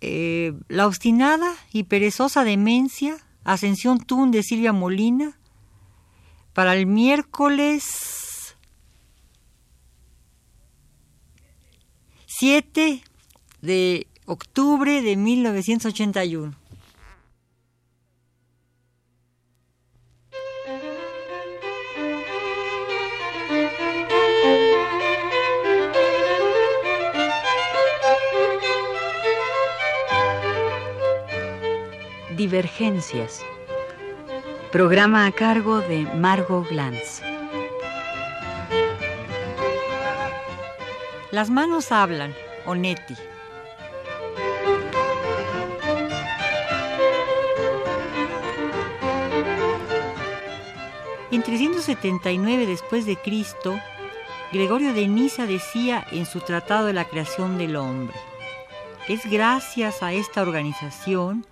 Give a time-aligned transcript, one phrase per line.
[0.00, 5.38] eh, La obstinada y perezosa demencia, Ascensión Tun de Silvia Molina,
[6.52, 8.56] para el miércoles
[12.26, 13.02] 7
[13.62, 16.67] de octubre de 1981.
[32.48, 33.44] Divergencias.
[34.72, 37.20] Programa a cargo de Margot Glantz.
[41.30, 42.34] Las manos hablan,
[42.64, 43.16] Onetti.
[51.30, 53.78] En 379 después de Cristo,
[54.54, 58.16] Gregorio de Niza decía en su Tratado de la Creación del Hombre:
[59.06, 61.44] Es gracias a esta organización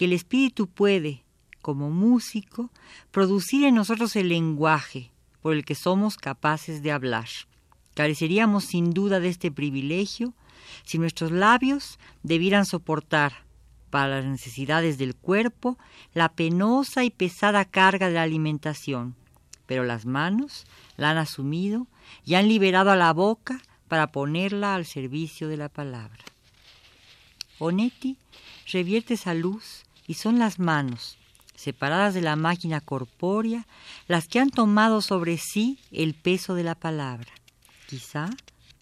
[0.00, 1.24] que el espíritu puede,
[1.60, 2.70] como músico,
[3.10, 5.10] producir en nosotros el lenguaje
[5.42, 7.28] por el que somos capaces de hablar.
[7.92, 10.32] Careceríamos sin duda de este privilegio
[10.86, 13.44] si nuestros labios debieran soportar,
[13.90, 15.76] para las necesidades del cuerpo,
[16.14, 19.14] la penosa y pesada carga de la alimentación,
[19.66, 20.64] pero las manos
[20.96, 21.86] la han asumido
[22.24, 26.24] y han liberado a la boca para ponerla al servicio de la palabra.
[27.58, 28.16] Onetti
[28.72, 31.18] revierte esa luz y son las manos,
[31.54, 33.68] separadas de la máquina corpórea,
[34.08, 37.30] las que han tomado sobre sí el peso de la palabra.
[37.86, 38.28] Quizá,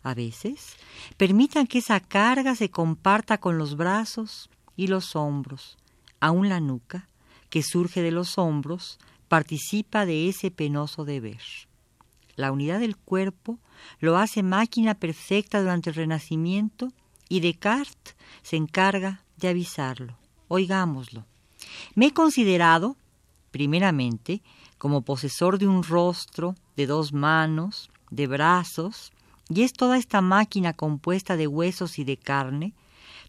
[0.03, 0.77] a veces,
[1.19, 5.77] permitan que esa carga se comparta con los brazos y los hombros,
[6.19, 7.11] aun la nuca,
[7.51, 11.43] que surge de los hombros, participa de ese penoso deber.
[12.37, 13.59] La unidad del cuerpo
[14.01, 16.89] lo hace máquina perfecta durante el Renacimiento
[17.29, 20.17] y Descartes se encarga de avisarlo.
[20.48, 21.24] Oigámoslo.
[21.94, 22.96] Me he considerado,
[23.50, 24.42] primeramente,
[24.78, 29.12] como posesor de un rostro, de dos manos, de brazos,
[29.48, 32.75] y es toda esta máquina compuesta de huesos y de carne,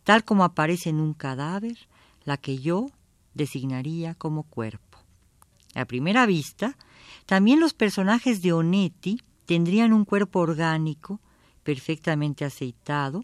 [0.04, 1.78] tal como aparece en un cadáver,
[2.24, 2.92] la que yo
[3.34, 4.98] designaría como cuerpo.
[5.76, 6.78] A primera vista,
[7.26, 11.20] también los personajes de Onetti tendrían un cuerpo orgánico,
[11.64, 13.24] perfectamente aceitado,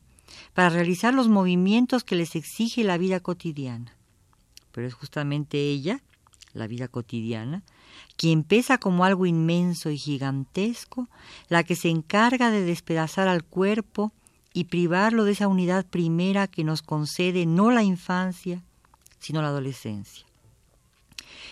[0.53, 3.95] para realizar los movimientos que les exige la vida cotidiana.
[4.71, 6.01] Pero es justamente ella,
[6.53, 7.63] la vida cotidiana,
[8.17, 11.07] quien pesa como algo inmenso y gigantesco,
[11.49, 14.11] la que se encarga de despedazar al cuerpo
[14.53, 18.63] y privarlo de esa unidad primera que nos concede no la infancia,
[19.19, 20.25] sino la adolescencia.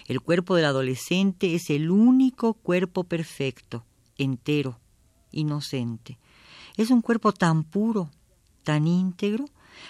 [0.07, 3.83] El cuerpo del adolescente es el único cuerpo perfecto,
[4.17, 4.79] entero,
[5.31, 6.17] inocente.
[6.78, 8.09] Es un cuerpo tan puro,
[8.63, 9.46] tan íntegro,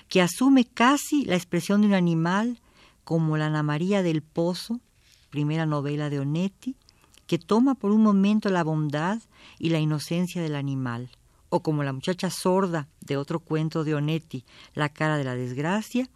[0.08, 2.60] que asume casi la expresión de un animal
[3.04, 4.80] como la Ana María del Pozo,
[5.30, 6.76] primera novela de Onetti,
[7.28, 9.20] que toma por un momento la bondad
[9.60, 11.10] y la inocencia del animal,
[11.50, 16.10] o como la muchacha sorda de otro cuento de Onetti, La cara de la desgracia,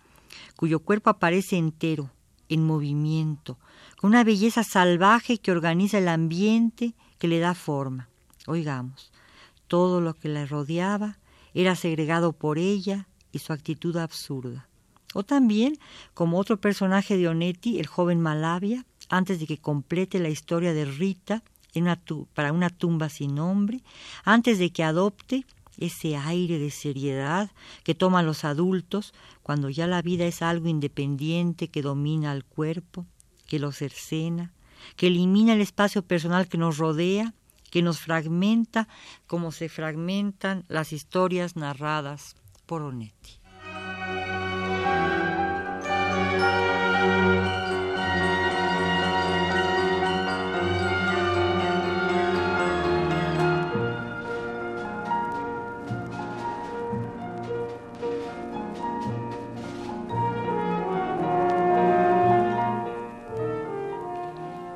[0.56, 2.09] cuyo cuerpo aparece entero,
[2.50, 3.57] en movimiento,
[3.97, 8.09] con una belleza salvaje que organiza el ambiente, que le da forma.
[8.45, 9.12] Oigamos,
[9.68, 11.18] todo lo que la rodeaba
[11.53, 14.67] era segregado por ella y su actitud absurda.
[15.13, 15.77] O también,
[16.13, 20.85] como otro personaje de Onetti, el joven Malavia, antes de que complete la historia de
[20.85, 21.43] Rita
[22.33, 23.81] para una tumba sin nombre,
[24.23, 25.45] antes de que adopte
[25.77, 27.51] ese aire de seriedad
[27.83, 33.05] que toman los adultos cuando ya la vida es algo independiente que domina al cuerpo,
[33.45, 34.53] que lo cercena,
[34.95, 37.33] que elimina el espacio personal que nos rodea,
[37.69, 38.88] que nos fragmenta
[39.25, 42.35] como se fragmentan las historias narradas
[42.66, 43.39] por Onetti.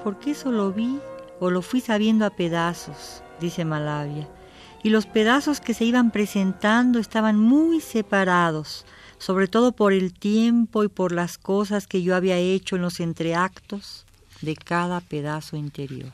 [0.03, 0.99] porque eso lo vi
[1.41, 4.29] o lo fui sabiendo a pedazos, dice Malavia,
[4.83, 8.85] y los pedazos que se iban presentando estaban muy separados,
[9.17, 12.99] sobre todo por el tiempo y por las cosas que yo había hecho en los
[12.99, 14.05] entreactos
[14.43, 16.13] de cada pedazo interior.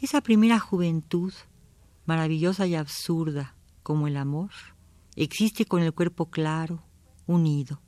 [0.00, 1.34] Esa primera juventud,
[2.06, 4.52] maravillosa y absurda como el amor,
[5.16, 6.82] existe con el cuerpo claro,
[7.26, 7.78] unido,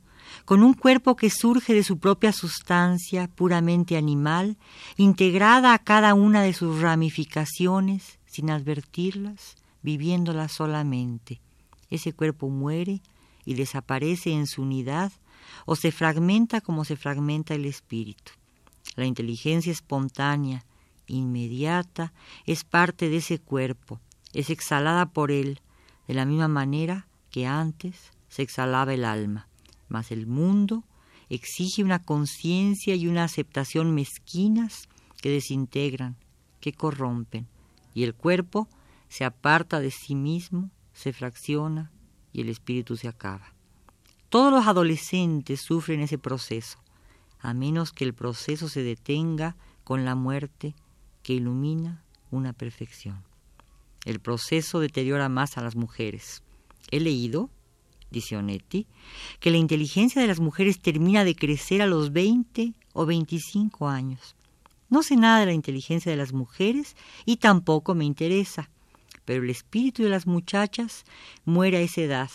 [0.45, 4.57] con un cuerpo que surge de su propia sustancia puramente animal,
[4.97, 11.41] integrada a cada una de sus ramificaciones, sin advertirlas, viviéndolas solamente.
[11.89, 13.01] Ese cuerpo muere
[13.45, 15.11] y desaparece en su unidad,
[15.65, 18.33] o se fragmenta como se fragmenta el espíritu.
[18.95, 20.65] La inteligencia espontánea,
[21.07, 22.13] inmediata,
[22.45, 23.99] es parte de ese cuerpo,
[24.33, 25.61] es exhalada por él,
[26.07, 29.47] de la misma manera que antes se exhalaba el alma.
[29.89, 30.83] Mas el mundo
[31.29, 34.87] exige una conciencia y una aceptación mezquinas
[35.21, 36.15] que desintegran,
[36.59, 37.47] que corrompen,
[37.93, 38.67] y el cuerpo
[39.09, 41.91] se aparta de sí mismo, se fracciona
[42.33, 43.53] y el espíritu se acaba.
[44.29, 46.79] Todos los adolescentes sufren ese proceso,
[47.39, 50.75] a menos que el proceso se detenga con la muerte
[51.23, 53.23] que ilumina una perfección.
[54.05, 56.43] El proceso deteriora más a las mujeres.
[56.91, 57.49] He leído,
[58.11, 58.87] dice Onetti,
[59.39, 64.35] que la inteligencia de las mujeres termina de crecer a los 20 o 25 años.
[64.89, 66.95] No sé nada de la inteligencia de las mujeres
[67.25, 68.69] y tampoco me interesa,
[69.25, 71.03] pero el espíritu de las muchachas
[71.43, 72.31] muere a esa edad,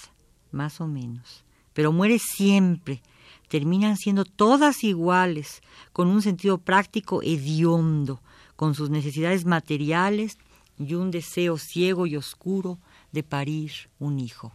[0.50, 3.02] más o menos, pero muere siempre.
[3.48, 8.22] Terminan siendo todas iguales, con un sentido práctico hediondo,
[8.56, 10.38] con sus necesidades materiales
[10.78, 12.78] y un deseo ciego y oscuro
[13.12, 14.52] de parir un hijo.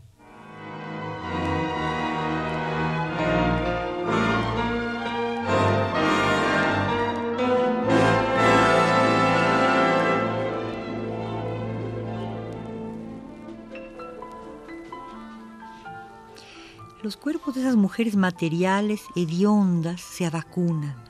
[17.08, 21.02] Los cuerpos de esas mujeres materiales, hediondas, se avacunan,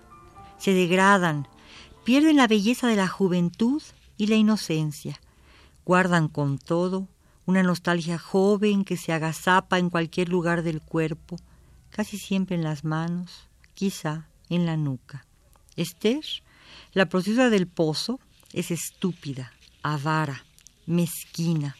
[0.59, 1.47] se degradan,
[2.03, 3.81] Pierden la belleza de la juventud
[4.15, 5.19] y la inocencia.
[5.85, 7.07] Guardan con todo
[7.47, 11.37] una nostalgia joven que se agazapa en cualquier lugar del cuerpo,
[11.89, 15.25] casi siempre en las manos, quizá en la nuca.
[15.77, 16.23] Esther,
[16.93, 18.19] la procedura del pozo,
[18.53, 19.51] es estúpida,
[19.81, 20.45] avara,
[20.85, 21.75] mezquina,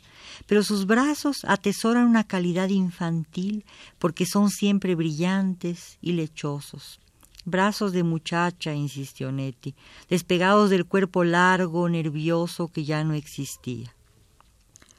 [0.46, 3.66] pero sus brazos atesoran una calidad infantil
[4.00, 7.00] porque son siempre brillantes y lechosos.
[7.46, 9.74] Brazos de muchacha, insistió Nettie,
[10.10, 13.94] despegados del cuerpo largo, nervioso que ya no existía.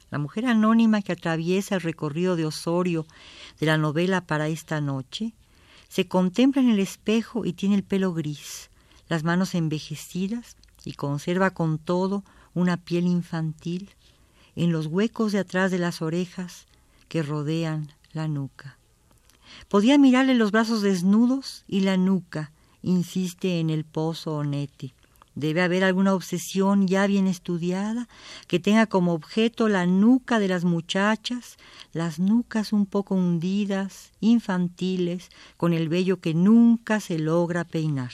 [0.09, 3.05] La mujer anónima que atraviesa el recorrido de Osorio
[3.59, 5.33] de la novela para esta noche
[5.87, 8.69] se contempla en el espejo y tiene el pelo gris,
[9.07, 10.55] las manos envejecidas
[10.85, 12.23] y conserva con todo
[12.53, 13.91] una piel infantil
[14.59, 16.67] en los huecos de atrás de las orejas
[17.07, 18.77] que rodean la nuca.
[19.69, 22.51] Podía mirarle los brazos desnudos y la nuca,
[22.83, 24.93] insiste en el pozo Onetti.
[25.33, 28.09] Debe haber alguna obsesión ya bien estudiada
[28.47, 31.55] que tenga como objeto la nuca de las muchachas,
[31.93, 38.11] las nucas un poco hundidas, infantiles, con el vello que nunca se logra peinar.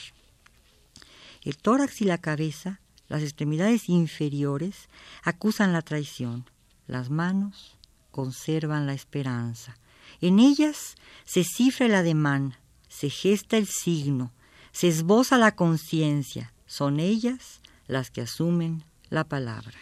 [1.42, 2.78] El tórax y la cabeza,
[3.08, 4.88] las extremidades inferiores,
[5.22, 6.44] acusan la traición.
[6.86, 7.76] Las manos
[8.10, 9.76] conservan la esperanza.
[10.20, 12.56] En ellas se cifra el ademán,
[12.88, 14.32] se gesta el signo,
[14.72, 16.52] se esboza la conciencia.
[16.66, 19.78] Son ellas las que asumen la palabra.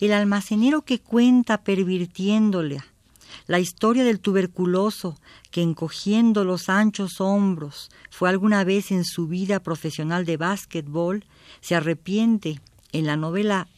[0.00, 2.80] El almacenero que cuenta pervirtiéndole
[3.46, 5.18] la historia del tuberculoso
[5.50, 11.24] que encogiendo los anchos hombros fue alguna vez en su vida profesional de básquetbol,
[11.60, 12.60] se arrepiente
[12.92, 13.68] en la novela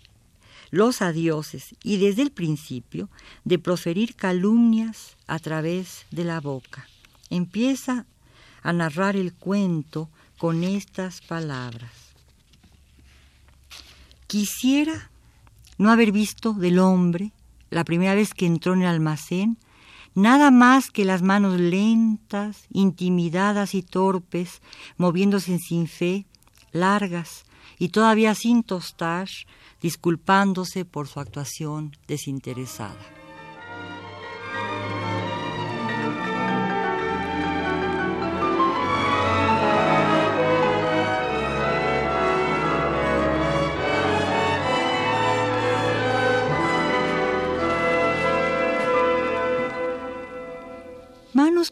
[0.70, 3.08] los adioses y desde el principio
[3.44, 6.88] de proferir calumnias a través de la boca.
[7.30, 8.06] Empieza
[8.62, 10.08] a narrar el cuento
[10.38, 11.92] con estas palabras.
[14.26, 15.10] Quisiera
[15.78, 17.32] no haber visto del hombre,
[17.76, 19.58] la primera vez que entró en el almacén,
[20.14, 24.62] nada más que las manos lentas, intimidadas y torpes,
[24.96, 26.24] moviéndose sin fe,
[26.72, 27.44] largas
[27.78, 29.28] y todavía sin tostar,
[29.82, 33.15] disculpándose por su actuación desinteresada.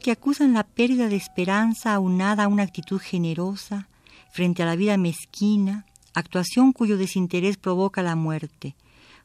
[0.02, 3.88] Que acusan la pérdida de esperanza aunada a una actitud generosa
[4.30, 8.76] frente a la vida mezquina, actuación cuyo desinterés provoca la muerte,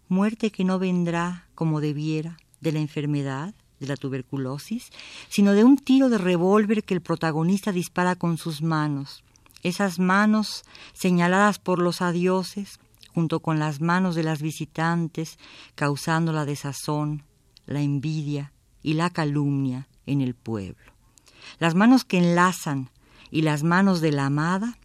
[0.07, 4.89] muerte que no vendrá como debiera de la enfermedad, de la tuberculosis,
[5.27, 9.23] sino de un tiro de revólver que el protagonista dispara con sus manos,
[9.63, 12.79] esas manos señaladas por los adioses,
[13.13, 15.37] junto con las manos de las visitantes,
[15.75, 17.23] causando la desazón,
[17.65, 20.93] la envidia y la calumnia en el pueblo.
[21.59, 22.89] Las manos que enlazan
[23.31, 24.77] y las manos de la amada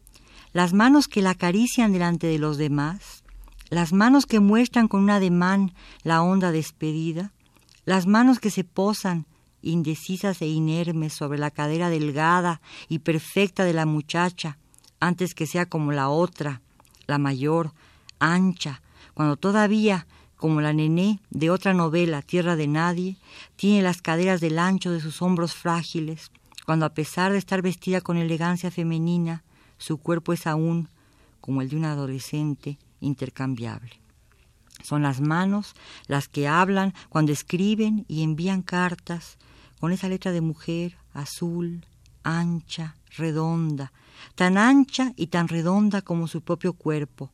[0.54, 3.24] las manos que la acarician delante de los demás,
[3.70, 7.32] las manos que muestran con un ademán la honda despedida,
[7.84, 9.26] las manos que se posan
[9.62, 14.58] indecisas e inermes sobre la cadera delgada y perfecta de la muchacha,
[15.00, 16.62] antes que sea como la otra,
[17.08, 17.72] la mayor,
[18.20, 18.80] ancha,
[19.14, 20.06] cuando todavía,
[20.44, 23.16] como la nené de otra novela, Tierra de Nadie,
[23.56, 26.30] tiene las caderas del ancho de sus hombros frágiles,
[26.66, 29.42] cuando a pesar de estar vestida con elegancia femenina,
[29.78, 30.90] su cuerpo es aún,
[31.40, 33.98] como el de un adolescente, intercambiable.
[34.82, 35.74] Son las manos
[36.08, 39.38] las que hablan cuando escriben y envían cartas,
[39.80, 41.86] con esa letra de mujer azul,
[42.22, 43.94] ancha, redonda,
[44.34, 47.32] tan ancha y tan redonda como su propio cuerpo,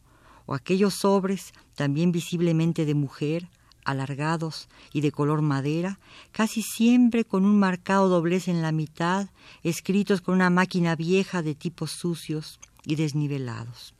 [0.51, 3.49] o aquellos sobres también visiblemente de mujer,
[3.85, 6.01] alargados y de color madera,
[6.33, 9.29] casi siempre con un marcado doblez en la mitad,
[9.63, 13.95] escritos con una máquina vieja de tipos sucios y desnivelados.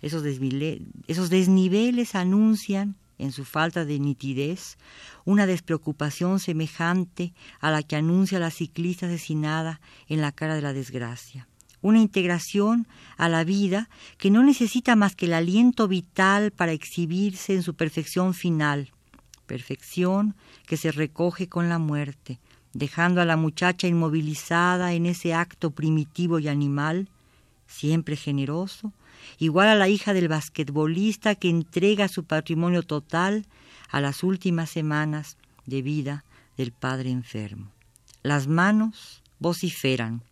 [0.00, 0.24] Esos,
[1.06, 4.78] esos desniveles anuncian, en su falta de nitidez,
[5.26, 10.72] una despreocupación semejante a la que anuncia la ciclista asesinada en la cara de la
[10.72, 11.46] desgracia
[11.82, 12.86] una integración
[13.16, 17.74] a la vida que no necesita más que el aliento vital para exhibirse en su
[17.74, 18.90] perfección final,
[19.46, 20.34] perfección
[20.66, 22.38] que se recoge con la muerte,
[22.72, 27.08] dejando a la muchacha inmovilizada en ese acto primitivo y animal,
[27.66, 28.92] siempre generoso,
[29.38, 33.46] igual a la hija del basquetbolista que entrega su patrimonio total
[33.90, 35.36] a las últimas semanas
[35.66, 36.24] de vida
[36.56, 37.70] del padre enfermo.
[38.22, 40.22] Las manos vociferan,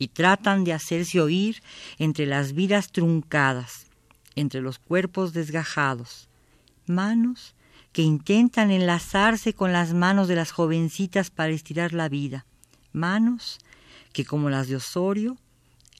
[0.00, 1.62] y tratan de hacerse oír
[1.98, 3.86] entre las vidas truncadas,
[4.34, 6.28] entre los cuerpos desgajados,
[6.86, 7.54] manos
[7.92, 12.46] que intentan enlazarse con las manos de las jovencitas para estirar la vida,
[12.92, 13.58] manos
[14.14, 15.36] que como las de Osorio,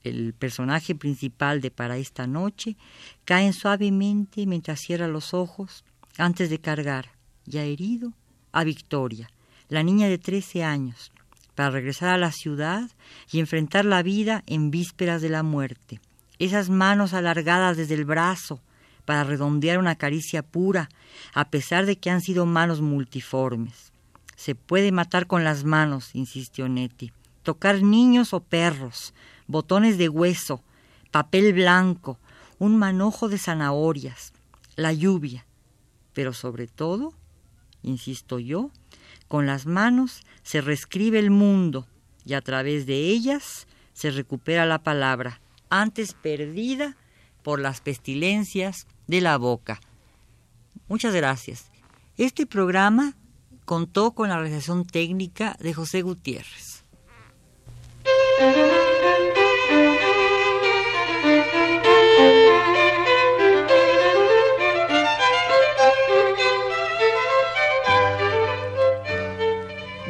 [0.03, 2.77] el personaje principal de Para esta noche,
[3.23, 5.83] caen suavemente mientras cierra los ojos
[6.17, 7.11] antes de cargar,
[7.45, 8.13] ya herido,
[8.51, 9.29] a Victoria,
[9.69, 11.11] la niña de trece años,
[11.55, 12.89] para regresar a la ciudad
[13.31, 15.99] y enfrentar la vida en vísperas de la muerte.
[16.39, 18.59] Esas manos alargadas desde el brazo
[19.05, 20.89] para redondear una caricia pura,
[21.33, 23.91] a pesar de que han sido manos multiformes.
[24.35, 27.13] Se puede matar con las manos, insistió Nettie.
[27.43, 29.13] Tocar niños o perros,
[29.47, 30.63] botones de hueso,
[31.11, 32.19] papel blanco,
[32.57, 34.33] un manojo de zanahorias,
[34.75, 35.45] la lluvia.
[36.13, 37.13] Pero sobre todo,
[37.83, 38.71] insisto yo,
[39.31, 41.87] con las manos se reescribe el mundo
[42.25, 46.97] y a través de ellas se recupera la palabra, antes perdida
[47.41, 49.79] por las pestilencias de la boca.
[50.89, 51.71] Muchas gracias.
[52.17, 53.15] Este programa
[53.63, 56.83] contó con la realización técnica de José Gutiérrez.